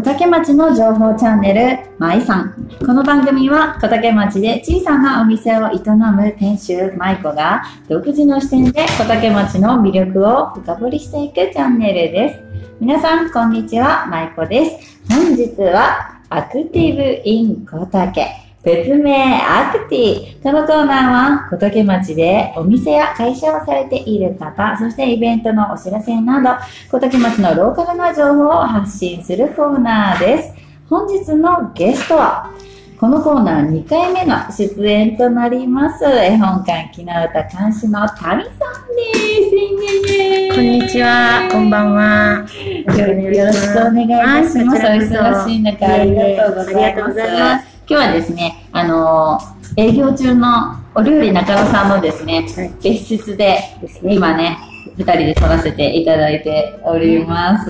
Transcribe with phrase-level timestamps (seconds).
[0.00, 2.70] 小竹町の情報チャンネル、まいさん。
[2.78, 12.40] この番組は小竹町で小さなお店を営む店主、まいこが独自の視点で小竹町の魅力を深掘りしていくチャンネルです。
[12.80, 15.02] 皆さん、こんにちは、まいこです。
[15.10, 18.39] 本日は、アクティブイン小竹。
[18.62, 20.42] 別名アクティ。
[20.42, 26.50] このコーナーは小竹町でお店や会社をされている方、そしてイベントのお知らせなど、
[26.90, 30.54] 小竹町のローカルな情報を発信するコーナーです。
[30.90, 32.50] 本日のゲストは、
[32.98, 38.52] このコーナー2回目の出演となります、絵本館木の歌監視のタミさん
[38.94, 40.54] です。
[40.54, 42.44] こんにちは、こんばんは。
[42.44, 44.08] よろしくお願いい
[44.44, 44.82] たします。
[44.82, 46.94] お忙しい中、ありがとうござい。
[46.94, 54.58] ます今日はですね、あのー営業中のお料理中野さんのですね、はい別室で、ですね今ね、
[54.96, 57.68] 二人で撮らせていただいております。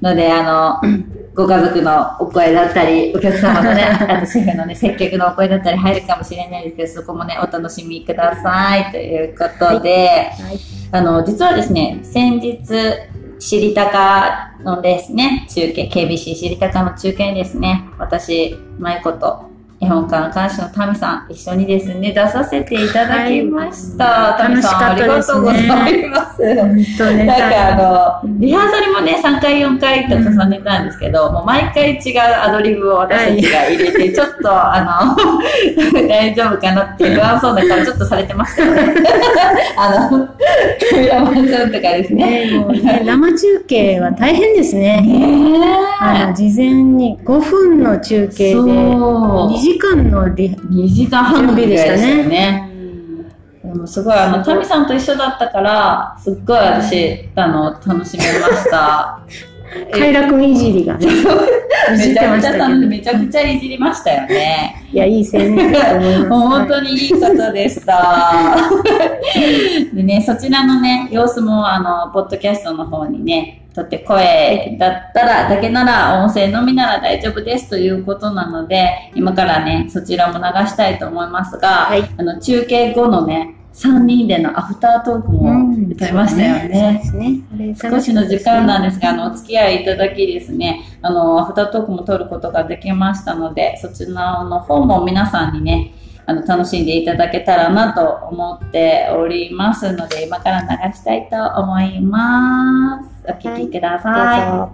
[0.00, 0.80] ので、あの、
[1.34, 8.90] ご家族のお声だったり、お客様のね、 あとシェフのね、接客のお声だったり入るかもしれないですけど、そこもね、お楽しみください。
[8.92, 10.58] ということで、はい。
[10.92, 12.62] あの、実はですね、先日、
[13.38, 24.04] 知りたかのですね、中継、KBC 知りたかの中継ですね、私、まゆこと、絵本館監視のタミさん、一緒にですね、出させていただきました。
[24.04, 26.56] はいタミさん、ありがとうございます。
[26.56, 27.24] 本当ね。
[27.26, 27.68] なんか
[28.22, 35.14] あの、リハーサルもね、3回4回と重ねたんですけど、もう毎回違うアドリブを私たちが入れて、ちょっとあ
[35.92, 38.94] の、 大丈夫かなって不安そうな顔ちょっとされてましたよね。
[39.76, 42.24] あの、カメラマンさんとかですね。
[42.24, 45.04] ね生中継は大変ですね。
[45.98, 48.66] あの事前に5分の中継でそう
[49.50, 52.70] 2時間のリハ2時間半ぐらいでしたよ準備でね。
[53.64, 59.18] でもすごい、あの、タミさんと一緒だったから、すっごい私、あの、楽しめました。
[59.92, 61.06] 快楽いじりがね、
[61.92, 64.86] いじってめちゃくちゃましたけめちゃくちゃいじりましたよね。
[64.92, 66.28] いや、いい青年だと思います。
[66.28, 68.56] 本当にいい方でした。
[69.92, 87.02] でね、そちらのね、様子も、あの、ポッドキャストの方にね、とって声だったら、だけなら、音声のみなら大丈夫ですということなので、今からね、そちらも流したいと思いますが、はいあの、中継後のね、3人でのアフタートークも歌いましたよね。
[87.76, 95.92] そう少しの時間なんですが、あの、お付き合いいただきですね、あの、アフタートークも撮ることができましたので、そちらの方も皆さんにね、
[96.24, 103.15] あの、楽しんでいただけたらなと思っておりますので、今から流したいと思います。
[103.28, 104.12] お聞きください。
[104.12, 104.70] は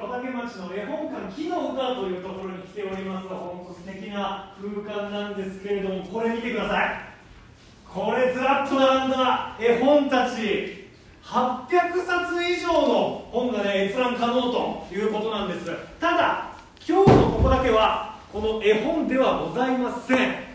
[0.00, 6.90] 小竹町の絵本館木の歌というところに来ております本当素敵な空間なんですけれどもこれ見てください。
[7.92, 10.86] これずらっと並んだ絵本たち
[11.22, 15.66] 800冊以上の本がね閲覧可能ということなんです。
[16.00, 16.52] ただ
[16.88, 20.45] 今日のここだけはこの絵本ではございません。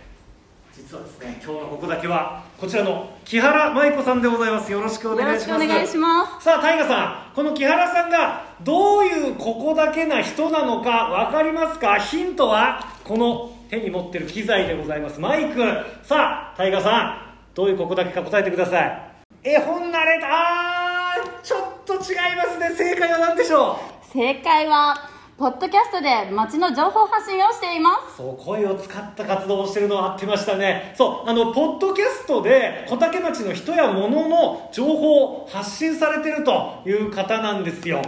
[0.73, 6.45] 実はですね今日のここだけはこちらの木原舞子さんでございますよろしくお願いしますよろしくお願いします。
[6.45, 11.97] さあ、タイガさん、この木原さんがどういうここだけな人なのか分かりますか？
[11.97, 15.59] ヒントはこの手に持ってる機材でございます、マイク。
[16.03, 19.11] さあ、タイガさん、どういうここだけか答えてください。
[19.43, 21.99] 絵本慣れた、ちょっと違い
[22.37, 22.73] ますね。
[22.77, 24.13] 正解は何でしょう？
[24.13, 24.95] 正解は、
[25.41, 28.17] ポッドキャストで街の情報発信をしています。
[28.17, 30.93] そう声を使った活動をしてるのは合ってましたね。
[30.95, 38.03] そうあのポッドキャストで小竹町の人や物の情報を発信されてるという方なんですよ。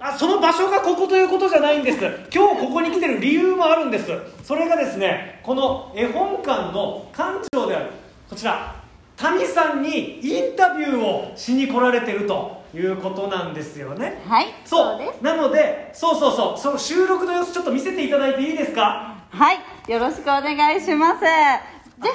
[0.00, 1.98] あその場所がここということじゃないんです。
[2.34, 4.10] 今日ここに来てる理由もあるんです。
[4.42, 7.90] それがですねこの絵本館の館長である
[8.30, 8.74] こちら
[9.18, 12.56] 谷さんにインタビューをしに来られてると。
[12.74, 15.22] いうことなんですよねはい、そうです。
[15.22, 19.14] なのでそうそうそうその収録の様子ちょっと見せていただいていいですか？
[19.30, 19.58] はい、
[19.90, 21.20] よろしくお願いします。
[21.20, 21.26] ぜ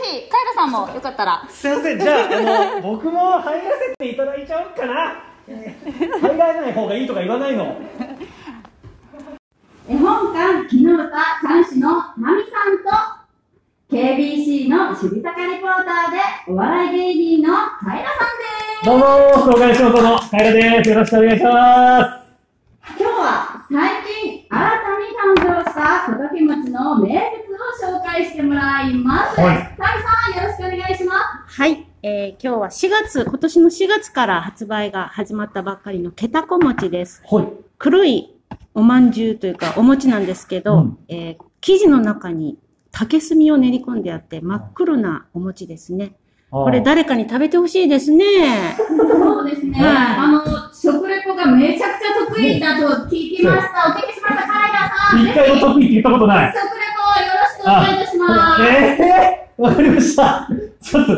[0.01, 1.45] ひ、カイラさんもよかったら。
[1.49, 2.41] すいませんじゃああ
[2.75, 5.13] の 僕も入らせていただいちゃおうかな
[5.47, 7.75] えー入らない方がいいとか言わないの？
[9.89, 11.09] 絵本館木の歌
[11.47, 12.83] 監視のタミさん
[13.89, 16.17] と KBC のしりたかリポーターで
[16.47, 17.53] お笑い芸人の
[17.83, 18.32] カイラさん。
[18.83, 19.05] どうも
[19.39, 20.89] 福岡吉本のカイラです。
[20.89, 29.39] よろしくお願いしま今日は最近新たに誕生した小竹町の名物を紹介してもらいます。
[29.39, 29.57] はい。
[29.57, 29.77] タミ
[30.35, 37.23] さんよろしくお願いしまはい、えー今日は4月、今年の4月から発売が始まったばっかりのけたこ餅です。
[37.25, 37.33] す。
[37.33, 37.47] はい。
[37.77, 38.35] 黒い
[38.73, 40.97] おまんじゅうというかお餅なんですけど、うん。
[41.07, 42.57] えー生地の中に
[42.91, 46.17] 竹炭を練り込んであって真っ黒なお餅ですね。
[46.53, 48.77] これ誰かに食べてほしいですね。
[48.87, 49.73] そうですね。
[49.73, 49.87] はい
[50.19, 53.89] あの、食レポがめちゃくちゃ得意だと聞きました。
[53.89, 54.47] お聞きしました。
[54.47, 55.25] カイラさん。
[55.25, 56.53] 一回も得意って言ったことない。
[56.53, 58.61] 食レポよろしくお願いいたします。
[58.61, 58.67] え
[59.01, 60.47] えー、わかりました。
[60.79, 61.11] ちょっと、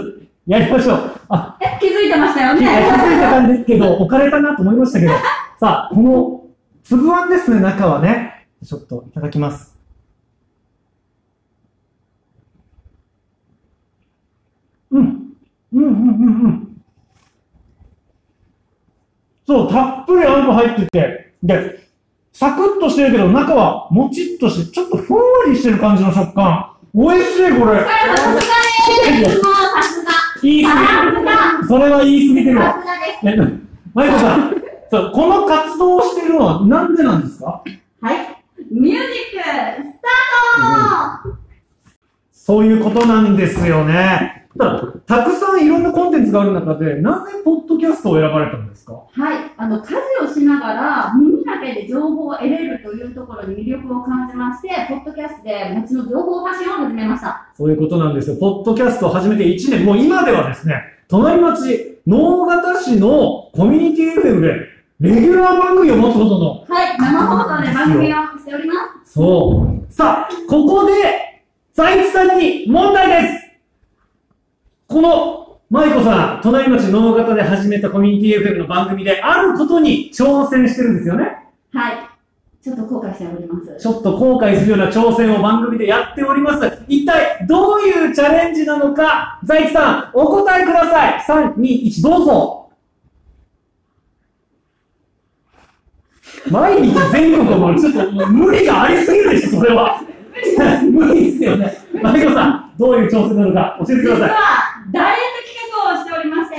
[0.48, 1.12] やりましょう。
[1.28, 3.22] あ、え気づいてましたよいや気づいてね。
[3.22, 5.12] たんですけど、置かれたなと思いましたけど。
[5.60, 6.44] さあ、この、
[6.86, 8.48] 粒あんですね、中はね。
[8.66, 9.76] ちょっといただきます。
[14.92, 15.26] うん。
[15.96, 16.82] うん、うん、うん、うん。
[19.48, 21.88] そう、たっぷりあんこ入ってて、で、
[22.34, 26.74] サクッとしてるけど、中はもちっとして、ちょっとふんわりしてる感じの食感。
[26.94, 27.80] 美味しい、これ。
[27.82, 27.88] さ
[28.18, 29.42] すがです。
[29.44, 30.12] もうさすが。
[30.42, 30.70] 言い過。
[31.62, 31.68] ぎ。
[31.68, 32.74] それは言い過ぎてるわ。
[32.74, 33.42] さすがです。
[33.42, 33.60] え、
[33.94, 34.56] マイコさん、
[34.92, 37.64] そう、この活動をしているのはなんでなんですか？
[38.02, 38.18] はい。
[38.72, 39.04] ミュージック、
[39.84, 41.38] スタート
[42.32, 44.45] そういうことなんですよね。
[44.58, 48.94] たくさんいろんなコンテンツがある中で、なぜポッドキャストを選ばれたんですか？
[49.12, 49.88] はい、あの家
[50.20, 57.48] 事をしながら耳だけで情報を得れるというところに魅力を感じまして、ポッドキャストで街の情報発信を始めました。
[57.54, 58.38] そういうことなんですよ。
[58.38, 60.76] ポッドキャストを始めて1年、もう今ではですね、
[61.08, 68.74] 隣町、能形市のコミュニティ FM で、レギュラー番組を持つほどの、はい、生放送で番組をしておりま
[69.06, 69.14] す。
[69.14, 69.94] そう。
[69.94, 70.94] さあ、ここで、
[71.74, 73.45] 財津さんに問題です
[74.96, 81.36] この、舞子さん、隣町能形で始めたコミュニティ FM の番組で、あることに挑戦してるんですよね。
[81.74, 81.98] はい、
[82.64, 83.78] ちょっと後悔しております。
[83.78, 86.86] ちょっと後悔するような挑戦を番組でやっております。
[86.88, 91.20] 一体、どういうチャレンジなのか、財津さん、お答えください。
[91.20, 92.70] 3、2、1、どうぞ。
[96.50, 100.00] 毎日全国を回る、ちょっと無理がありすぎるでしょ、それは。
[100.90, 101.86] 無理ですよね。
[102.02, 104.75] 舞子さん、どういう挑戦なのか教えてく実ださい。
[104.96, 106.56] は、ダイエット企画をしておりまして、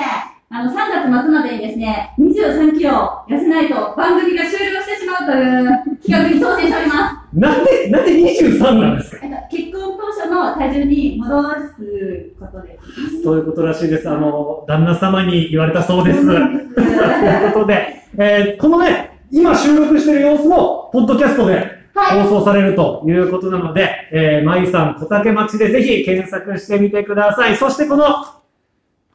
[0.48, 0.74] あの、3
[1.10, 7.38] 月末までにですね、23キロ痩せないと番組が終了してしまうという企画に挑戦しております。
[7.38, 9.26] なんで、なんで23なんですか？
[9.26, 13.22] えっと結婚当初の体重に戻すことです。
[13.24, 14.08] そういうことらしいです。
[14.08, 16.24] あの、旦那様に言われたそうです。
[16.24, 27.56] ということで、えーこのね、今収録している様子も、ポッドキャストではい放送されるということなので、えー、まいさん、小竹町でぜひ検索してみてください。
[27.56, 28.04] そしてこの、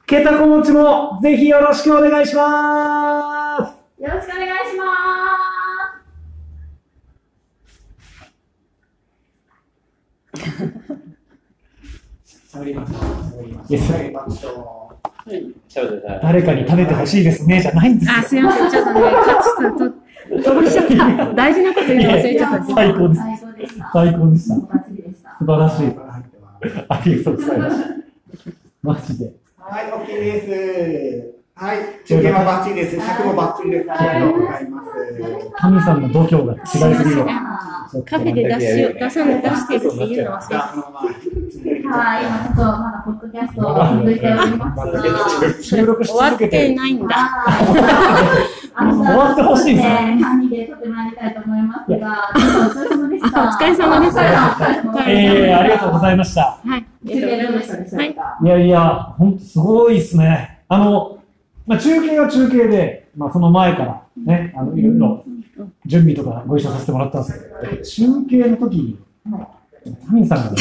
[0.08, 4.02] けたこ餅もぜひよろしくお願いします。
[4.02, 4.86] よろしくお願いしま
[12.50, 12.58] す。
[12.58, 13.00] 喋りましょう。
[13.74, 15.30] 喋りましょう。
[15.30, 18.18] 喋りましょ誰かに食べてほしいですね、じゃないんですよ。
[18.18, 18.72] あ、すいません。
[18.72, 20.11] ちょっとね、カツと
[20.44, 21.34] 飛ばしちゃった？
[21.34, 22.76] 大事なこと言うの忘れちゃった。
[22.76, 23.22] 最高です。
[23.22, 23.90] 最高でした。
[23.94, 24.56] 最高でした。
[24.56, 25.36] バッチリでした。
[25.40, 25.86] 素晴らしい。
[26.90, 27.88] ありがとうございました。
[28.84, 29.34] マジで。
[29.58, 31.42] はい、OK です。
[31.54, 33.00] はい、中継はバッチリです。
[33.00, 33.92] 尺もバッチリです。
[33.92, 34.88] ありがとうございます。
[35.56, 37.28] 神さんの度胸が違いすぎるわ。
[38.06, 41.00] カフェで出しを出さない出してるっていうの忘れちゃっじゃあ、このまま。
[41.02, 43.70] はい、今ちょっとまだポッドキャストを
[44.00, 44.80] 続いております。
[46.08, 46.74] 終わって。
[46.74, 47.16] ないんだ。
[48.86, 48.96] はい。
[48.98, 53.44] 終わってほしいんですよ3人で撮ってまいりたいと思いますが、 お疲れ様でした。
[53.44, 56.60] お疲れ様ですお疲れ様ですえー、ありがとうございました。
[56.64, 56.86] はい。
[58.44, 60.60] いやいや、ほんとすごいっすね。
[60.68, 61.18] あの、
[61.66, 65.24] まあ、中継は中継で、まあ、その前からね、あの、いろいろ
[65.86, 69.00] 準備とかご一緒させてもらったんですけど、中継の時に、
[69.84, 70.58] 神さんがね、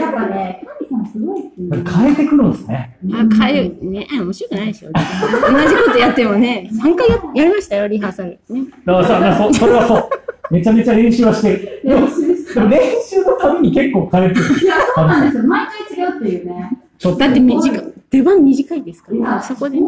[0.00, 1.90] やっぱね、神さんすごいっすね。
[1.96, 2.98] 変えてくるんですね。
[3.12, 3.86] あ、かゆい。
[3.86, 4.90] ね、面白くないでしょ。
[4.90, 8.30] 同じことやってもね、3回ややりましたよ、リハーサル。
[8.30, 8.64] ね。
[8.84, 10.08] だからさ、まあそそれはそう。
[10.50, 11.80] めちゃめちゃ練習はしてる。
[11.84, 12.06] でも、
[12.54, 14.40] でも練習のために結構変えてる。
[14.40, 15.44] いや、そうなんですよ。
[15.44, 16.78] 毎回違うっていうね。
[16.98, 17.94] ちょっとだって短い。
[18.10, 19.42] 出番短いですから。
[19.42, 19.78] そこで。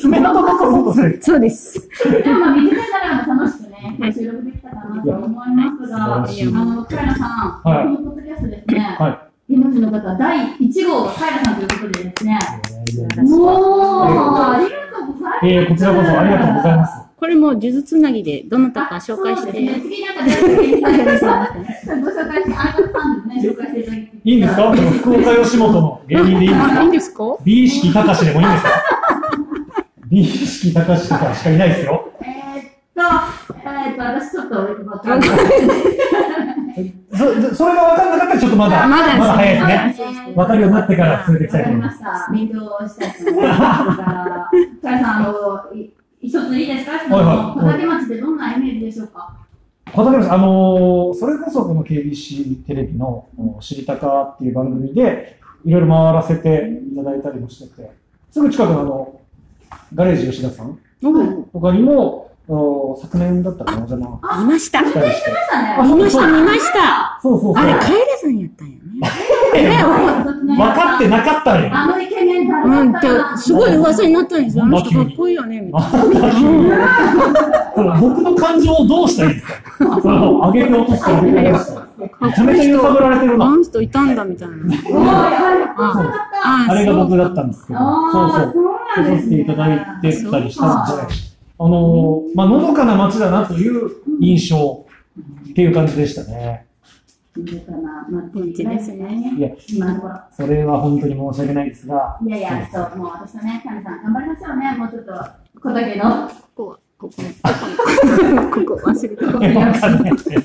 [0.00, 1.18] 爪のところそうですね。
[1.20, 1.90] そうです。
[2.22, 3.63] でもまあ、短いながらも楽しく
[3.98, 5.48] ね、収録できたかなと思い。
[5.54, 7.84] ますが、あの、カイラさん、はい。
[7.86, 12.38] このポッドキャストですね、は芸能人の方、第1号がカイラさんということでですね、
[13.16, 13.22] い。
[13.30, 15.46] もう、ありがとうございます。
[15.46, 17.00] えー、こちらこそありがとうございます。
[17.16, 19.52] これも呪術つなぎでどなたか紹介して。
[19.60, 20.42] ね、次なんかご紹介
[20.74, 24.72] して、あなたさんですね、紹介していただきいいんですか？
[24.74, 26.02] 福岡吉本の。
[26.06, 27.22] 芸人でいいんですあ、いいかんですか？
[27.44, 28.70] 美意識高しでもいいんですか？
[30.10, 32.12] 美意識高しとかしかいないですよ。
[32.20, 32.64] えーっ
[33.43, 35.30] と、えーっと、私ちょっとわかん ない。
[37.12, 38.34] そそれが分かんなかった。
[38.34, 40.32] らちょっとまだ、まだ早いですね。
[40.34, 41.60] わかるようになってから連れてきた。
[41.60, 42.02] いと思います。
[42.02, 42.32] わかりました。
[42.32, 43.96] 勉強したいと思います。
[44.82, 45.20] さん、あ
[45.72, 45.90] の、い
[46.20, 46.86] 一ついいです。
[46.90, 49.34] か質問はいはい小竹町ってどんなイメージでしょうか
[49.92, 57.90] 小竹さん、あのーそれこそこの KBC テレビのお知りたかっていう番組で、いろいろ回らせていただいたりもしてて、
[58.30, 58.40] す。
[58.40, 59.20] ぐ近くのあの、
[59.94, 64.42] ガレージ吉田さんおとかにも、お昨年だったかな、お邪魔。
[64.42, 64.82] いました。
[64.82, 65.30] 見したりして。
[65.32, 67.18] ました、見ました。
[67.22, 67.64] そうそうそう。
[67.64, 68.80] あれ、カエラさんやったんやね。
[70.46, 71.70] 分かってなかったんや。
[71.74, 74.64] あのイケメン誰うん、ったかな、すごい噂になったんですよ。
[74.64, 75.82] あの人かっこいいよね、みたい
[77.82, 77.98] な。
[78.00, 81.84] 僕の感情をどうしたらいいんですかその上げて落として上げて落として。
[82.20, 83.56] めちゃめちゃ揺さぶられてるあな。
[83.56, 84.54] の人いたんだ、みたいな。
[85.76, 88.52] ああれが僕だったんですけど、そうそう。
[88.52, 91.12] そうなんですね出させていただいてたりしたんで、
[91.64, 93.90] あのー、まあ、のどかな街だなという
[94.20, 94.86] 印象
[95.50, 96.66] っていう感じでしたね。
[97.36, 97.40] い
[99.40, 99.50] や、
[100.30, 105.12] それは本当に申し訳ないですが、いやいや、そう、もう私とね、カミさん、頑張りましょうね、もうちょっと、
[105.60, 106.28] 小竹の。
[106.28, 107.14] ここは、ここ、こ
[108.60, 109.24] こ、ここ忘れた。
[109.48, 110.42] いやわかんないですけど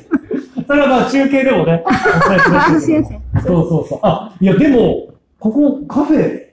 [0.67, 1.89] それはまあ中継でもね、お
[2.29, 3.25] 伝えしましたあすいけませんど。
[3.41, 3.99] そうそうそう。
[4.03, 6.49] あ、いやでも、ここカフェ。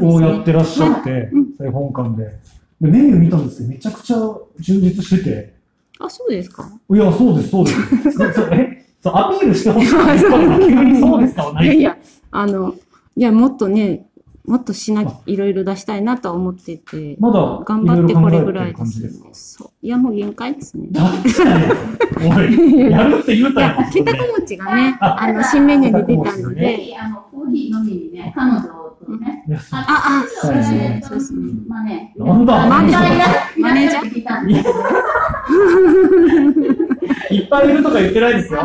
[0.00, 2.38] をやってらっしゃってうん、それ本館で。
[2.82, 4.16] でメニュー見たんですけど、めちゃくちゃ
[4.58, 5.54] 充実してて。
[6.00, 6.68] あ、そうですか？
[6.90, 8.12] いや、そうです、そうです。
[8.34, 8.84] そえ？
[9.02, 9.88] そうアピールしてほしい。
[11.00, 11.22] そう。
[11.22, 11.44] ですか？
[11.44, 11.66] はない。
[11.66, 11.96] いやいや、
[12.32, 12.74] あの、
[13.16, 14.06] いや、もっとね、
[14.44, 19.28] もっとしな、いろいろ出したいなとは思ってて、まだ頑張ってこれぐらいですですか。
[19.32, 19.70] そう。
[19.82, 20.88] いや、もう限界ですね。
[20.92, 21.08] や
[23.04, 28.81] るって言ういたやや、けたこ餅がね、あの、新メニューで出たのぜで、ひ、あの、コーヒー飲みにね、彼女
[29.18, 29.44] とね。
[29.70, 31.40] あ、あ、そうですはいね、そうですね。
[31.68, 32.14] まあね。
[32.16, 32.66] なんだ？
[32.68, 34.54] マネージャーマネージャー聞いたんで。
[37.30, 38.60] いっぱいいるとか言ってないですよ。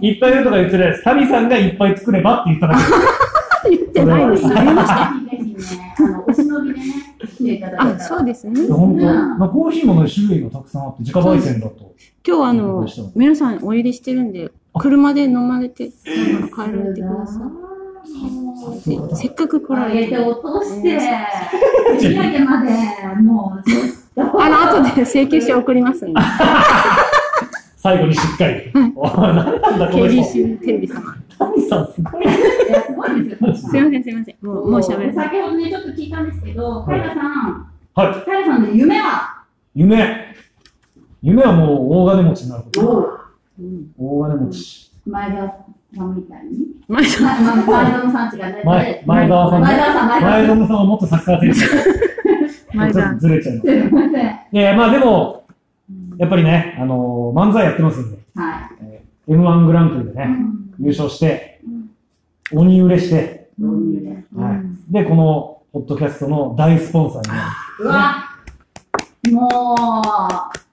[0.00, 1.04] いっぱいいるとか言ってないです。
[1.04, 2.92] タミさんがいっぱい作ればって言っただけです。
[3.70, 4.42] 言ってないです。
[4.42, 5.12] 言いました。
[6.26, 6.84] お忍びでね、
[7.18, 7.94] 来ていただいたら。
[7.96, 8.68] あ、そうですね。
[8.68, 11.94] 本当、まあ、コーヒーもね、種類がたくさんあって、自家焙煎だと。
[12.26, 12.86] 今日あの、
[13.16, 15.92] 皆さんお入りしてるんで、車で飲まれて、帰
[16.58, 17.42] られてください。
[18.70, 20.18] でせっかく来られて。
[20.18, 20.98] 落として、
[22.00, 22.70] 手土産まで、
[23.22, 24.20] もう。
[24.20, 26.20] あの、後で請求書送りますんで。
[27.76, 28.72] 最後にしっかり。
[30.88, 31.14] 様。
[31.38, 33.54] タミさん、すごいすごいですよ。
[33.54, 34.36] すいません、すいません。
[34.46, 35.14] もう、もう喋る。
[35.14, 38.24] 先ほどね、ちょっと聞いたんですけど、カイラさん、はい。
[38.24, 39.44] カイラさんの夢は？
[39.74, 40.34] 夢。
[41.22, 43.18] 夢はもう大金持ちになること。
[43.60, 44.92] うん大金持ち。
[45.06, 45.56] 前田
[45.96, 46.58] さんみたいに。
[46.88, 48.62] 前田まま前田さん違うね。
[48.64, 49.66] 前前澤さんね。
[49.68, 50.50] 前田さん、前田さ前ん。
[50.58, 51.52] 園さんはもっとサッカー選
[52.72, 52.76] 手。
[52.76, 53.68] 前田ちょっとずれちゃいます。
[53.68, 54.38] すいません。
[54.52, 55.44] いや、まあでも、
[56.18, 60.14] やっぱりね、あのー漫才やってますんで、はえー M1 グランプリでい。
[60.16, 60.28] ね、
[60.80, 61.60] 優勝して、
[62.52, 63.64] 鬼売れして、で。
[64.36, 64.92] はい。
[64.92, 68.24] で、この、ポッドキャストの大スポンサーになうわ
[69.30, 69.48] も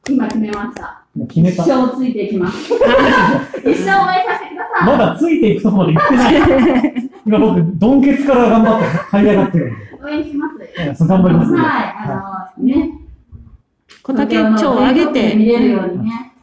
[0.07, 1.05] う、今決めました。
[1.17, 1.27] る。
[1.27, 1.63] 決めた。
[1.63, 2.74] 一生ついていきます。
[2.74, 4.98] 一生応援させてください。
[4.98, 7.10] まだついていくとこまで行ってない。
[7.25, 9.75] 今僕、ドンケツから頑張って這い上がってるんで。
[10.03, 10.53] 応援します。
[10.77, 11.62] えーそう頑張りますんで。
[11.62, 12.91] はい、あの、ね。
[14.03, 16.34] 小竹町を上げて、見れるようにね。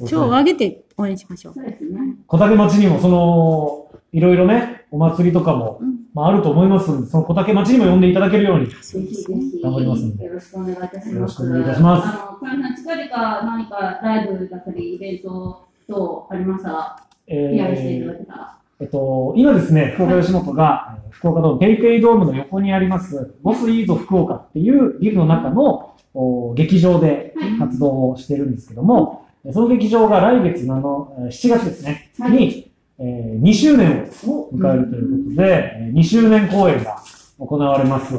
[0.00, 1.54] 町を上げて応援しましょう。
[1.54, 2.00] そうですね。
[2.26, 6.90] 小竹町にも、その、いろいろね、お祭りとかも、うんまああると思います。
[6.90, 9.62] んで、その小竹町にも呼んでいただけるように、ぜひぜひ。
[9.62, 10.24] 頑張りますんで。
[10.24, 11.10] よろしくお願いいたします。
[11.14, 12.08] よろしくお願いいたします。
[12.08, 16.96] あの、かみさん、近々何かライブだったり、イベント等ありましたら、
[17.26, 18.58] え PR していただーけたら。
[18.80, 27.58] えっと、今ですね、福岡吉本が、えー福岡ドーム、ペイペイドームの横にあります、ボスイーゾ福岡っていうビルの中のお劇場ではい。
[27.58, 32.32] 活動をしてるんですけども、えその劇場が来月のあの、えー7月ですね、はい。
[32.32, 32.67] に、
[33.00, 37.02] えー2周年を迎えるということで、えー2周年公演が
[37.38, 38.12] 行われます。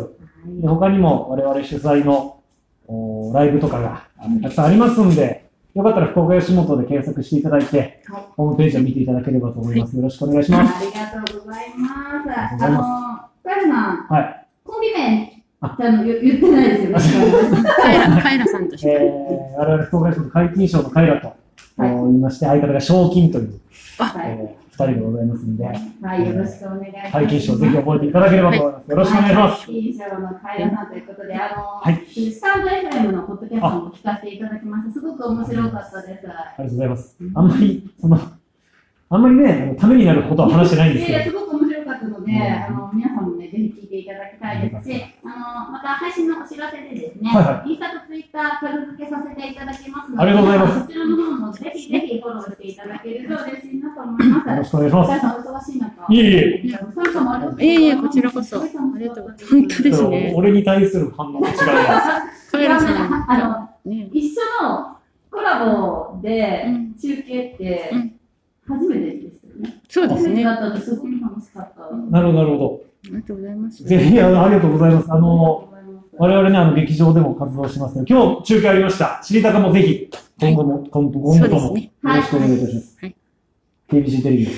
[0.61, 2.41] で他にも我々主催の
[2.87, 9.95] おライブとかがあたくさんありますんで、よかったら福岡吉本で検索していただいて、はいホームページを見ていただければと思います。
[9.97, 10.77] よろしくお願いします。
[10.77, 11.89] ありがとうございま
[12.57, 12.63] す。
[12.63, 12.79] あの、
[13.43, 14.47] カイラさん、はい。
[14.63, 17.69] コンビ名、ああの言言ってないですよね。
[17.75, 18.89] カエラ、カエラさんとして。
[18.89, 23.59] えー、我々福岡吉本解禁賞の会だと、はい言いまして、相方が賞金という、
[23.97, 24.29] はい。
[24.29, 27.11] えー、二人でございますんで、はい、よろしくお願いします。
[27.11, 28.89] 解禁賞ぜひ覚えていただければと思います。
[28.89, 29.65] よろしくお願いします。
[29.65, 29.75] はい。
[29.75, 34.93] いい賞のカイラさんということで、あの、はいスタンド FM のポッドキャストも聞かせていただきました。
[34.93, 36.07] すごく面白かったです。
[36.07, 37.17] ありがとうございます。
[37.35, 38.19] あんまり、その、
[39.09, 41.33] あんまりね、ためになることは話してないんですいやいや、
[42.29, 54.45] で、あの、皆さんもね、ぜひ聞いていただきたいですし、あの、また配信のお知らせでですね、はいはインスタとツイッタータグ付けさせていただきますので、ありがとうございますこちらの方もぜひぜひフォローしていただけると嬉しいなと思います。
[54.45, 55.09] ど、よろしくお願いします。
[55.09, 56.13] お母さんお忙しい中。
[56.13, 56.61] いえいえ。
[56.61, 58.61] いやお母様ありがとうござますいえいえ、こちらこそ。
[58.61, 58.73] あり
[59.07, 59.49] がとうございます。
[59.49, 60.33] 本当ですね。
[60.35, 62.51] 俺に対する反応が違います。
[62.51, 63.31] カエラさん。
[63.31, 64.09] あの、ね。
[64.13, 64.97] 一緒の
[65.31, 68.19] コラボでうん中継ってうん
[68.67, 69.81] 初めてでしたよね。
[69.89, 70.29] そうですね。
[70.29, 71.95] 初めてだったのですごい楽しかった。
[72.11, 72.81] なるほど、なるほど。
[73.05, 73.83] ありがとうございます。
[73.83, 75.11] ぜひ、あのありがとうございます。
[75.11, 75.69] あの、
[76.17, 79.21] 我々ね、あの、劇場でも活動してますので、今日中継ありました。
[79.23, 82.97] 知りたかもぜひ、今後も、今後今後とも、そうですよろしくお願いいたします。
[83.01, 83.15] はい。
[83.89, 84.51] KBC テレビも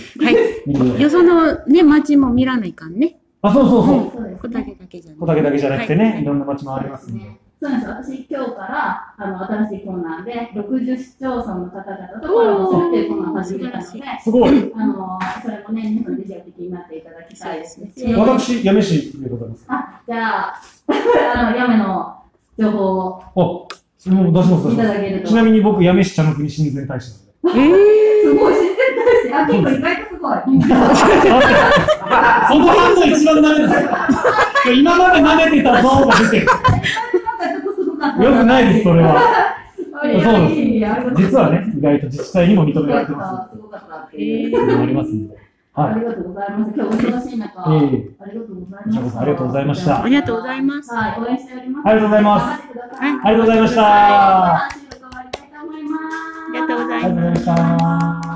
[0.84, 1.02] はい。
[1.02, 3.20] よそのね、町も見らないかんね。
[3.44, 4.40] あ、そうそうそう。
[4.42, 7.26] 小竹だけじゃ小竹だけじゃなくてね、はいいろんな街もありますんで。
[7.62, 8.14] そうなんです。
[8.16, 14.74] 私、今日から、あの、新しいコーナーで、60市町村の方々とコラボするっていうコーナーを始めたので、すごい。
[14.76, 19.66] あの、それもね、皆さんぜひお聞きになっていただきたいですし、私、八女市でございます。
[19.68, 20.56] あ、じゃあ、
[21.36, 22.24] あの、やめの
[22.58, 22.96] 情報
[23.36, 24.96] をあ、それも出します、出いしたます。
[24.96, 25.28] だけると。
[25.28, 27.12] ちなみに僕、八女市茶の国親善大使
[27.44, 27.62] なんで。
[27.62, 29.34] ええすごい、自然大使。
[29.36, 30.40] あ、結構意外とすごい。
[32.50, 33.76] その反応一番ダメです。
[34.74, 36.48] 今まで舐めてたぞが出てる。
[38.24, 39.16] よくないです、それは。
[39.92, 43.96] そうです実はね、意外と自治体にも認められてますすごかった。
[43.96, 45.36] ありますんで。
[45.74, 45.92] はい。
[45.92, 46.72] ありがとうございます。
[46.76, 49.22] 今日お忙しい中、ええありがとうございました。
[49.22, 50.94] ありがとうございましたありがとうございます。
[50.94, 51.88] はい、応援しております。
[51.88, 52.46] ありがとうございます。
[52.46, 54.56] はいありがとうございました。
[54.56, 54.70] あ
[56.54, 58.31] りがとうございました。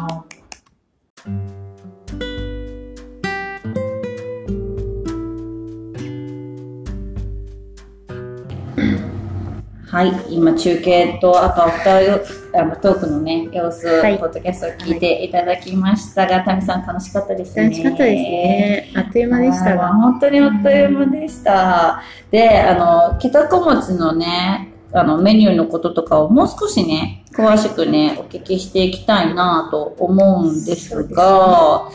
[9.95, 17.63] はい、今中継とあとアフターあのトークのね様子、はいポッドキャストを聞いていただきましたが、タミさん楽しかったですね。
[17.63, 18.91] 楽しかったですね。
[18.93, 19.87] あっという間でしたはいが。
[19.93, 22.03] 本当にあっという間でした。
[22.29, 31.89] で、あの、ケタコ餅のね、あの、メニューのこととかをもう少しね、詳しくね、お聞きしていきたいなと思うんですが、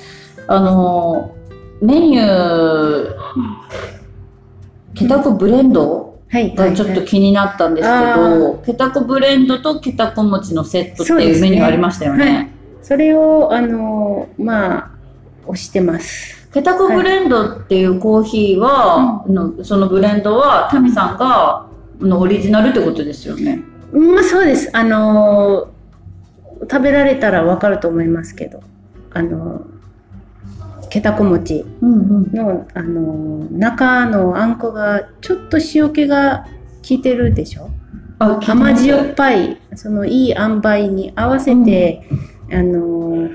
[0.47, 1.37] あの、
[1.83, 3.15] メニュー、
[4.95, 6.55] ケタコブレンドはい。
[6.55, 12.51] がちょっと気になったんですけあど、ケタコブレンドとケタコ餅のセットっていうメニューありましたよね。
[12.83, 14.91] それを、あの、まあ、
[15.47, 16.49] 押してます。
[16.53, 21.67] ケタコブレンドっていうコーヒーは、のそのブレンドはタミさんが
[22.01, 23.63] のオリジナルってことですよね。
[23.93, 24.71] まあ、そうです。
[24.73, 25.69] あの、
[26.63, 28.63] 食べられたらわかると思いますけど、
[29.13, 29.67] あの、
[30.91, 32.33] けたこ餅うんうん。
[32.35, 36.47] の、あの、中のあんこがちょっと塩気が
[36.87, 37.71] 効いてるでしょ？
[38.19, 42.03] あ、甘塩っぱい、そのいい塩梅に合わせて、
[42.53, 43.31] あの、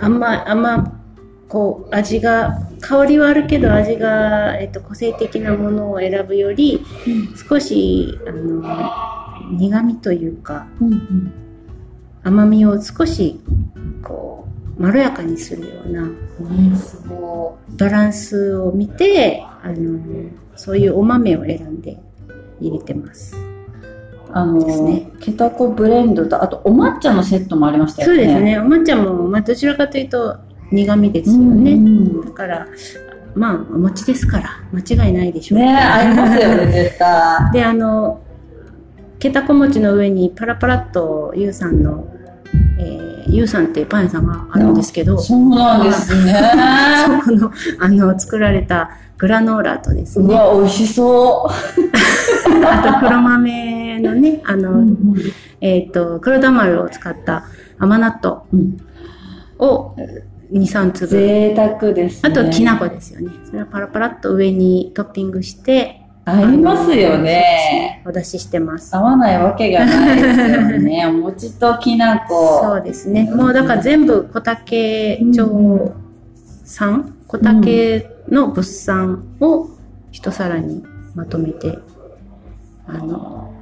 [0.00, 1.00] 甘、甘、
[1.48, 6.82] こう、味が、香りはあるけど味が、えっと、個性的なものを選ぶより、
[7.48, 8.62] 少し、あの、
[9.58, 11.32] 苦味というか、うんうん。
[12.22, 13.40] 甘みを少し、
[14.02, 14.43] こう、
[14.76, 16.08] まろやかにするような、
[17.76, 20.00] バランスを見て、あの、
[20.56, 21.98] そういうお豆を選んで
[22.60, 23.36] 入れてます。
[23.36, 23.38] い。
[24.32, 28.16] あの、ですねケタコブレンドと、あとお抹茶のセットもありましたよね。
[28.16, 28.58] そうですね。
[28.58, 30.36] お抹茶も、まあ、どちらかというと
[30.70, 31.72] 苦味ですようんね。
[31.72, 32.66] うんだから、
[33.34, 35.58] まあ、お餅ですから、間違いないでしょう。
[35.60, 37.52] ね合いますよね、絶対。
[37.52, 38.20] で、あの、
[39.18, 42.13] けたこ餅の上にパラパラっとゆうさんの、
[42.78, 46.34] えー、ゆうさんってパン屋さんがあるんですけど、そそうなんですね。
[47.24, 54.96] この、あの、作られたグラノーラとですね、うわ、美味しそあと黒豆のね、あの、う。
[55.60, 57.44] えっ、と、黒玉を使った
[57.78, 58.76] 甘納豆うん
[59.58, 59.94] を
[60.52, 61.08] 2、3粒。
[61.08, 62.30] 贅沢ですね。
[62.30, 63.30] あと、きな粉ですよね。
[63.44, 68.02] それをパラパラっと上にトッピングして、合いますよね。
[68.06, 68.96] お出ししてます。
[68.96, 71.06] 合わないわけがないですよね。
[71.06, 72.60] お 餅ときな粉。
[72.62, 73.30] そうですね。
[73.30, 75.92] もうだから全部小竹町
[76.64, 79.68] 産、小竹の物産を
[80.12, 80.82] 一皿に
[81.14, 81.78] まとめて、
[82.86, 83.52] あの、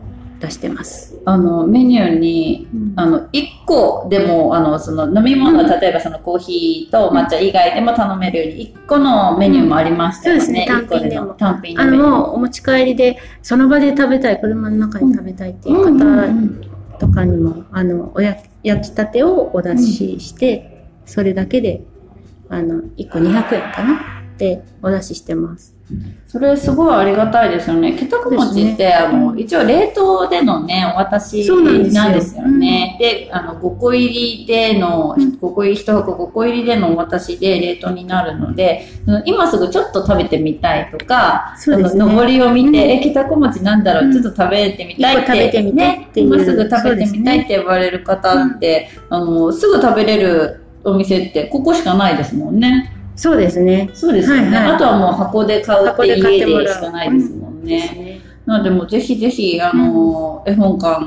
[0.40, 1.11] 出してます。
[1.24, 10.40] あの、メニューに、あの、1個でも、あの、その飲み物、例えばそのコーヒーと抹茶以外でも頼めるように、1個のメニューもありましたよね。
[10.40, 10.66] そうですね。
[10.68, 11.26] 単品でも。
[11.26, 16.60] の単品あのお持ち帰りで、その場で食べたい、車の中で食べたいっていううんうんう方ん。
[16.98, 21.82] とかにも、あの、おや焼きたてをお出しして、それだけで、
[22.48, 25.74] あの、1個200円かなでお出ししてます。
[26.32, 27.92] それすごいありがたいですよね。
[27.92, 31.46] ケタコ餅って、あの、一応冷凍でのね、お渡し
[31.92, 32.42] なんですよ。
[32.42, 32.96] なんで。
[32.98, 35.32] で、あの、5個入りでの、うん。
[35.34, 38.86] 5個入り、1箱5個入りでのお渡しで冷凍になるので、
[39.26, 41.86] 今すぐちょっと食べてみたいとか、そね。
[41.86, 42.76] その上りを見て、うん。
[42.76, 44.12] え、ケタコ餅なんだろう、うん。
[44.12, 45.26] ちょっと食べてみたいって。
[45.26, 52.90] 食べてみたいって今すぐ食べてみたいって言われる方って、あの、すぐ食べれるお店って、ここしかないですもんね。
[53.22, 53.88] そうですね。
[53.94, 54.42] そうですよね。
[54.42, 57.76] はいはいあとはもう箱で買うって家でしかないですもんね。
[57.76, 61.06] ねなので、もうぜひぜひ、あの、絵本館、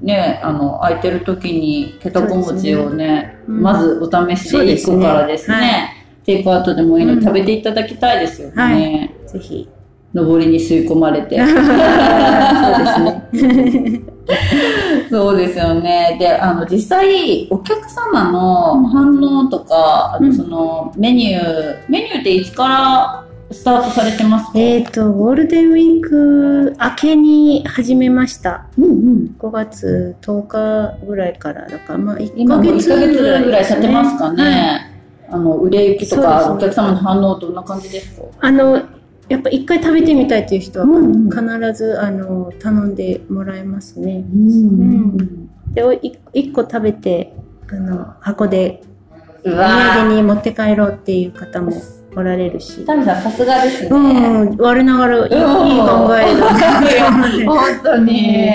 [0.00, 8.54] ね、あの、空いてる時に、ケタコ餅をね、うんまずお試しで1そうですね個からですね、テイクアウトでもいいのうんで食べていただきたいですよね。
[8.54, 9.68] はいぜひ。
[10.14, 11.36] 上りに吸い込まれて。
[11.44, 11.60] そうで
[13.34, 13.44] す
[13.84, 14.02] ね。
[15.10, 16.16] そうですよね。
[16.18, 24.58] で、あの、実際、お客様の反応とか、あうんとその、メニュー、メニューっていつからスタートされてますか？
[24.58, 28.66] えっと、ゴールデンウィーク明けに始めました。
[28.78, 29.36] うんうん。
[29.38, 34.42] 5月10日ぐらいから、だからまあ1今もう1ヶ月ぐらい経ってますかね。
[34.42, 34.50] は
[34.86, 34.90] い
[35.32, 38.26] あの、売れ行きとか、お客様の反応どんな感じですか？
[38.40, 38.82] あの、
[39.30, 41.30] やっぱ一回食べてみたいという人はうんうん。
[41.30, 44.24] 必ず、あの頼んでもらえますね。
[44.32, 47.32] うんで、おい一個食べて、
[47.70, 48.82] あの、箱で
[49.44, 51.72] うお土わ産に持って帰ろうっていう方も
[52.16, 52.86] おられるしー。。
[52.86, 53.88] タミさんさすがですね。
[53.90, 55.36] うん、我ながらいいいい考
[56.16, 57.46] えだ。
[57.46, 58.48] 本当に。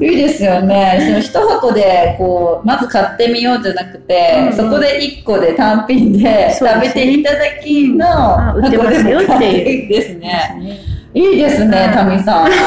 [0.00, 0.98] いいですよね。
[1.06, 10.95] その一箱で、こう、まず買ってみようじゃなくて、うんそこで一個で単品で食べていただきのあ売ってますよっていうですね。
[11.16, 12.52] いいですね、タミさん。
[12.52, 12.58] さ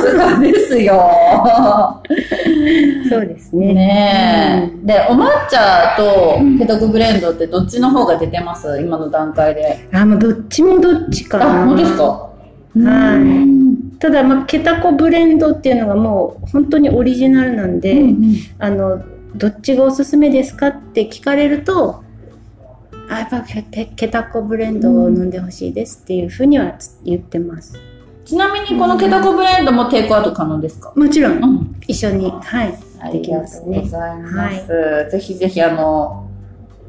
[0.00, 1.10] すがですよ。
[3.10, 3.74] そうですね。
[3.74, 8.80] ねえ、うんで、お抹茶とケトクブレンドってどっちの方が出てます？
[8.80, 9.88] 今の段階で。
[9.92, 11.64] あ、もうどっちもどっちかな。
[11.64, 12.04] あ、本当ですか？
[12.04, 12.30] は
[13.94, 13.98] い。
[13.98, 18.14] ただ、まあ、ケタコブレンドっていうのがもう本当にオリジナルなんで、
[18.60, 19.02] あの、
[19.34, 22.04] どっちがおすすめですかって聞かれると、
[23.10, 23.42] あ、やっぱ
[23.96, 27.76] ケタコブレンドを飲んでほしいですっていうふうにはつ言ってます。
[28.28, 30.92] ちなみにこのケタコブレンドもテイクアウト可能ですか？
[30.94, 31.74] もちろん、ん。
[31.86, 32.78] 一緒に、はい。
[33.00, 34.70] ありがとうございます。
[34.70, 36.28] はぜひぜひあの、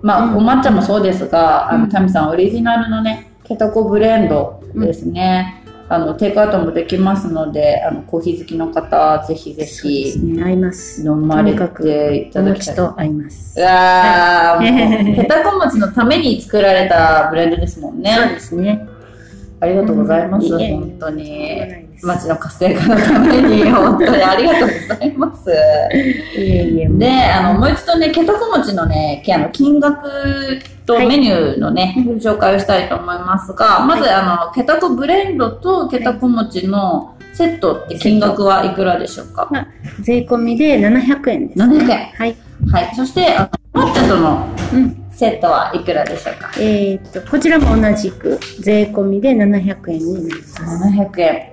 [0.02, 5.64] まあ、うんお抹茶もそうですが、あの、うんタミさんオリジナルのね、ケタコブレンドですね。
[5.88, 10.44] あの、テイクアウトもできますので、あの、コーヒー好きの方、ぜひぜひね。
[10.44, 11.04] 合います。
[11.04, 12.76] 飲まれていたおだきたい。
[12.76, 13.64] 餅と合いますう。
[13.64, 18.14] わー、もう、ケタコ餅のために作られたブレンドですもんね。
[18.20, 18.89] そうですね。
[19.62, 20.50] ありがとうございます。
[20.58, 21.90] 本当に。
[22.02, 25.46] 町の活性化のために、本当にありがとうございます。
[25.46, 30.02] で、あの、もう一度ね、ケタコ餅のね、あの金額
[30.86, 39.50] とはいメニューのね、紹介をしたいと思いますが、まず、あの、ケタコブレンドとケタコ餅のセットって金額はいくらでしょうか？
[40.02, 41.66] 税込みで700円です、ね。
[41.66, 42.38] 700円はい。
[42.72, 42.96] はい。
[42.96, 45.09] そして、あの、抹茶とのうん。
[45.20, 46.52] セットはいくらでしょうか？
[46.60, 50.64] えーっと、こちらも同じく税込みで700円になります。
[50.64, 51.50] 700円。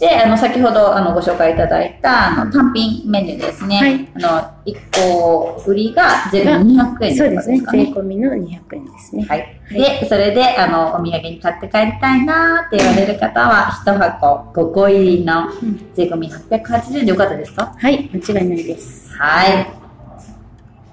[0.00, 3.76] で、あの、先ほど、あの、ご紹介いただいた、あの、単品メニューですね。
[3.76, 4.18] はいあ
[4.66, 4.76] の、1
[5.22, 7.58] 個売りが税込み200円そうですね。
[7.60, 7.92] 税かね。
[7.94, 8.38] 込みの200
[8.74, 9.24] 円ですね。
[9.28, 9.46] はい。
[9.70, 17.72] で、それで、あの、お土産に買って帰りたいなーって言われる方は、1箱5個入りのうん税込み880円でよかったですか？
[17.78, 18.10] はい。
[18.12, 19.14] 間違いないです。
[19.16, 19.66] はい。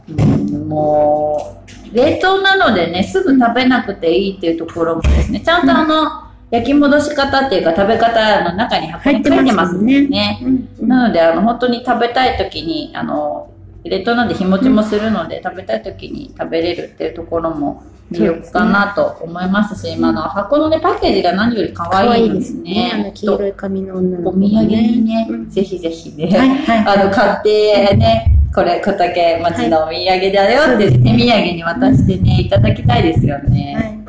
[0.09, 1.60] うんもう、
[1.93, 9.77] 冷凍なのでね、すぐ食べなくていいっていうところもですね、ちゃんとあの、焼き戻し方っていうか食べ方の中に箱に書いてます。
[9.77, 10.39] ね。
[10.43, 10.87] うん。
[10.87, 13.50] なので、あの、本当に食べたい時に、あの、
[13.83, 23.11] 冷凍なんで日持ちもするので、食べたい時に食べれるっていうところも魅力かなと思いますし、今あの、箱のね、パッケージが何より可可愛いですのですね。
[23.15, 26.99] 黄色い髪の女の子お土産にね、うんぜひぜひね、はいはい。
[26.99, 34.01] あの、買ってね、これ、小竹町のお土産だよって、手土産に渡してね、いただきたいですよね。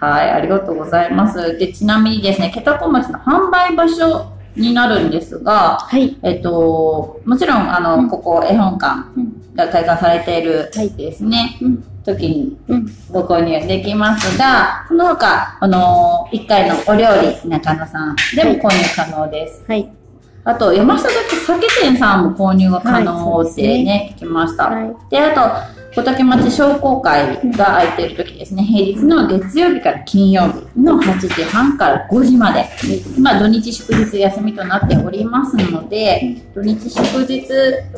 [0.00, 0.18] はい。
[0.20, 1.58] はい、ありがとうございます。
[1.58, 6.16] で、ちなみにですね、ケタコ町の販売場所になるんですが、はい。
[6.22, 9.54] えっと、もちろん、あの、うんここ、絵本館うん。
[9.54, 11.84] が開館されているはいですね、うん。
[12.04, 12.86] 時にうん。
[13.10, 17.08] ご購入できますが、その他、あの、1階のお料
[17.42, 19.64] 理、中野さんでも購入可能です。
[19.66, 19.90] はい。
[20.44, 24.68] あと、山下崎酒店さんも購入が可能はいってね、聞きました。
[24.68, 24.96] はい。
[25.10, 32.68] で、あと、小竹町商工会が空いている時ですね、平日の月曜日から金曜日の8時半から5時まで、
[33.16, 37.42] 今土日祝日休みとなっておりますので、土日祝日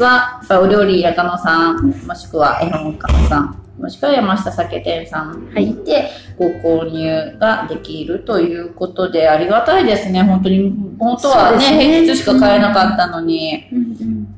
[0.02, 6.08] は、お料理中野さん、もしくは絵本館さん、もしくは山下酒店さんにて
[6.38, 10.74] ご購入ができるということで、ありがたいですね、本当に。
[10.98, 13.66] 本当はね、ね平日しか買えなかったのに。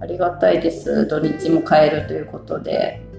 [0.01, 1.07] ありがたいです。
[1.07, 3.12] 土日も買えるということで。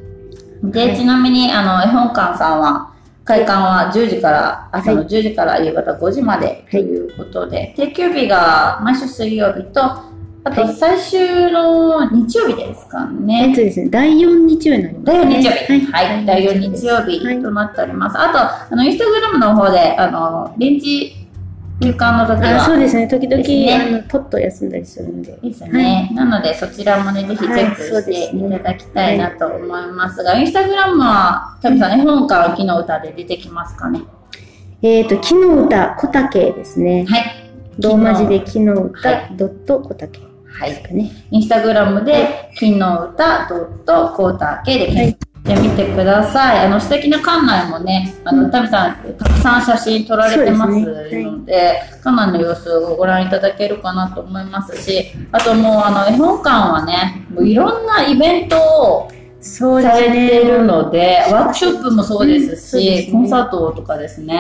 [0.63, 2.93] で、ちなみに、あの、絵本館さんは、
[3.25, 9.81] 開館は10時から、朝の10時から夕方5時までということで、定休日が毎週水曜日と、
[10.45, 13.61] あと最終の日曜日ですかえっねと。
[13.61, 15.39] ですね、第4日曜になります、第4ね。
[15.39, 15.91] 日曜日。
[15.91, 16.25] はい。
[16.25, 18.17] 第4日曜日となっております。
[18.19, 18.39] あと、
[18.73, 21.22] あの、インスタグラムの方で、あの、臨時
[21.81, 22.65] 休館の時あは。
[22.65, 23.07] そうですね。
[23.07, 25.37] 時々、ねあの、ポッと休んだりするんで。
[25.41, 26.11] ですね。
[26.13, 34.01] なので、そちらもね、ぜひチェックしていただきたいなと思いますが、インスタグラムは、タミさん、絵本から木の歌で出てきますかね？
[34.81, 37.05] えっ、と、木の歌、小竹ですね。
[37.07, 37.23] はい。
[37.79, 40.83] ローマ字で木の歌、はドット小竹ではい。
[41.31, 46.65] インスタグラムで、金の歌、ドット、コーター系で検索してみてください。
[46.65, 59.07] あの、素敵な館内もね、あの、タミさん、たくさん写真撮られてますそうですねので、館内の様子をご覧いただけるかなと思いますし、あともう、あの、絵本館はね、もういろんなイベントを
[59.41, 60.29] そうでされすね。
[60.29, 64.39] ているので、ワークショップもそうですうんそうでし、すねコンサートとかですね、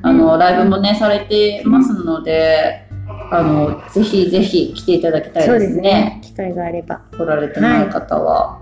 [0.00, 2.84] あの、ライブもね、されてますので、
[3.30, 5.82] あの、ぜひぜひ来ていただきたいでそうですすね。
[5.82, 6.20] ね。
[6.22, 7.02] 機会があれば。
[7.18, 8.58] 来られてない方は。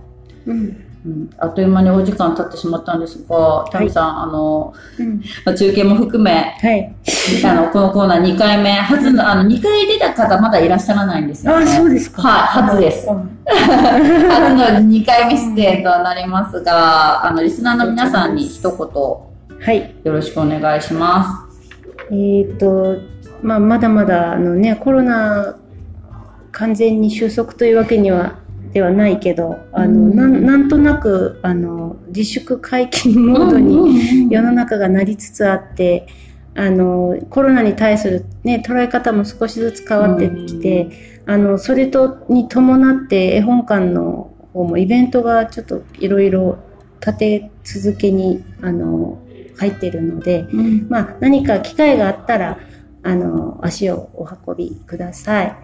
[0.47, 0.83] うん。
[1.07, 5.23] うん、あっという間にお時間経ってしまったんですが、タミさん、あの、うん。
[5.45, 6.95] まあ中継も含め、はい。
[7.45, 11.65] あの、このコーナー2回目、初の、あの、2回出た方まだいらっしゃらないんですよ、ね。
[11.65, 12.23] あ、そうですか。
[12.23, 13.09] はい、初です。
[13.09, 18.77] うん 初の2回目出演となりますが、あの、リスナーの皆さんに一言、
[19.61, 19.95] はい。
[20.03, 21.49] よろしくお願いしま
[22.11, 22.97] えっ、と、
[23.43, 25.57] まあ、まだまだ、あのね、コロナ
[26.51, 28.39] 完全に収束というわけには、
[28.77, 30.17] ではないけど、あの、うん。
[30.17, 36.07] なんなんとなく、あの、自粛解禁モードに世の中がなりつつあって、
[36.55, 46.59] あの、コロナに対するね、捉え方も少しずつ変わってきて、あの、それと、に伴って絵本館の方もイベントがちょっといろいろ
[47.01, 49.23] 立て続けに、あの、
[49.57, 50.87] 入ってるので、うん。
[50.91, 52.59] まあ、何か機会があったら、
[53.03, 55.57] あの、足をお運びください。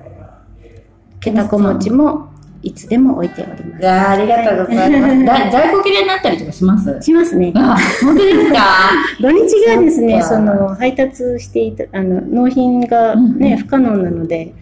[1.21, 2.32] けたこ餅も
[2.63, 5.25] いつでも置いておりまいやーありがとうございます。
[5.25, 6.95] だ在庫切れになったりとかします？
[7.01, 7.03] す。
[7.03, 7.53] しますね。
[7.57, 8.59] あ、本当ですか？
[9.21, 14.53] 土日がですね、その、配達していた、あの、納品がうんね、不可能なので、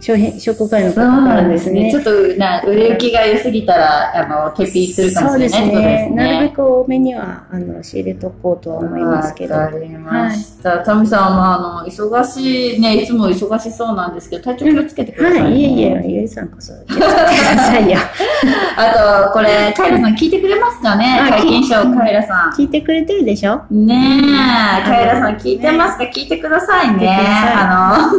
[0.00, 1.48] 商品、商工会の方かなんでね。
[1.48, 2.00] らですすねちょ。
[2.00, 6.10] っとな売れ行きが良すぎたら、あの、欠品するかもしれないですね。
[6.14, 6.48] なるべね。
[6.50, 9.54] く多めには、あの、仕入れとこうとは思いますけど。
[9.56, 10.78] わかりました。
[10.78, 15.42] タミさんは、あの、忙しい、ね、いつも忙しそうなんですけど、体調気をつけてください、ね。
[15.42, 17.16] はい、いえいえ、ゆいさんこそ気をつけてくだ
[17.64, 17.98] さいよ。
[18.78, 21.18] あと、これ、カイラさん聞いてくれますかね？
[21.20, 22.50] あ解禁賞、カイラさん。
[22.52, 23.62] 聞いてくれてるでしょ？
[23.72, 26.04] ねえ、カイラさん聞いてますか？
[26.04, 27.08] 聞いてくださいね。
[27.56, 28.10] あ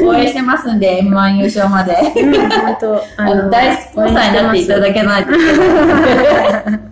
[0.00, 1.94] の、 応援してますんで、M1 優勝まで。
[2.22, 6.88] うん、本当、あの、大スポンサーになっていただけないといけない。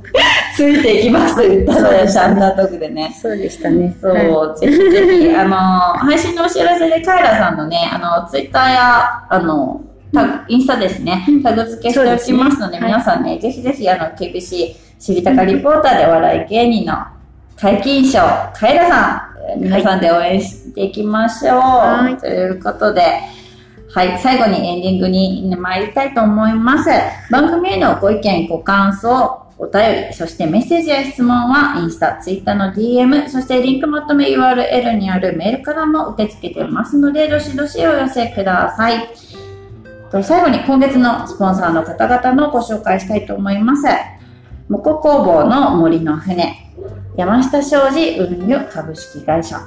[0.57, 3.15] ついていきますと言ったので、シャンダートークでね。
[3.21, 3.95] そうでしたね。
[4.01, 5.57] そう、はいぜひぜひ、あの、
[5.99, 9.83] 配信のお知らせでカイラさんのね、あの、ツイッターや、あの、
[10.15, 16.95] タグインスタですね、タグ付けしておきますので、ですね皆さんね、ぜひぜひ、あの、KBC 知りたかリポーターでお笑い芸人の
[17.57, 18.21] 解禁賞、
[18.55, 21.59] カイラさん、えー皆さんで応援していきましょう。
[21.59, 23.21] はいということで、
[23.97, 26.91] はい、最後にエンディングに参りたいと思います。
[27.31, 39.09] 番組へのご意見、ご感想、お便り、そしてメッセージや質問は、インスタ、ツイッターの DM、そしてリンクまとめ URL にあるメールからも受け付けてますので、どしどしお寄せください。
[40.13, 43.87] と最後に今月のスポンサーの方々のご紹介したいと思います。
[44.69, 46.71] モコ工房の森の船、
[47.17, 49.59] 山下商事運輸株式会社、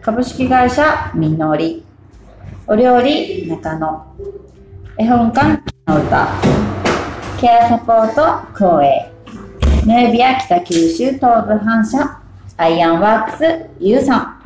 [0.00, 1.84] 株式会社みのり、
[2.68, 4.06] お料理中野、
[4.96, 6.28] 絵本館の歌、
[7.40, 9.12] ケアサポート光栄、
[9.84, 12.20] ヌエビア北九州東部反射、
[12.56, 14.42] アイアンワークスゆうさん、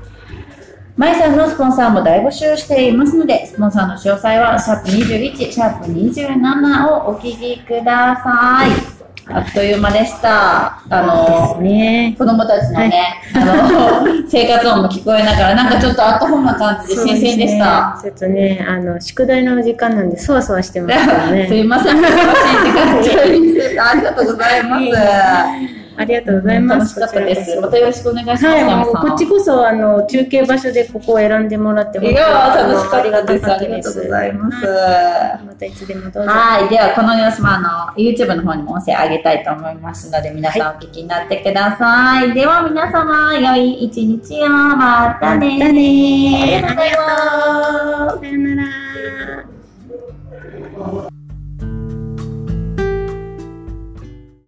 [0.97, 8.96] マイさんのスポンサーも大募集していますので、スポンサーの詳細は、シャープ21、シャープ27をお聞きください。
[9.29, 10.81] あっという間でした。
[10.89, 18.01] あの、ね子供たちのね、あの、 生活音も聞こえながら、なんかちょっとアットホームな感じで新鮮でした。
[18.03, 21.59] ねちょっとね、あの、宿題の時間なんで、そわそわしてますけどすね。
[21.59, 25.76] いません、忙しい時間 ありがとうございます。
[25.97, 27.01] ありがとうございます。
[27.01, 27.61] 楽しかったです。
[27.61, 28.45] またよろしくお願いします。
[28.47, 33.47] はい、こっちこそあの中継場所でここを選んでもらっていや楽しかったです。
[33.47, 34.57] ありがとうございます。
[35.47, 36.31] またいつでもどうぞ。
[36.31, 42.27] はい、ではこの様子もあの YouTube の方にも音声上げたいと思いますので皆さんお聞きになってください。
[42.27, 45.59] はい、では皆様良い一日をまたね。
[45.59, 46.43] またね。
[46.43, 48.21] ありがとうございます。
[48.21, 49.56] さよなら。